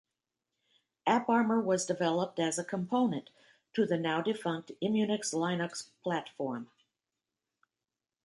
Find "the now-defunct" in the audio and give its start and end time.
3.85-4.71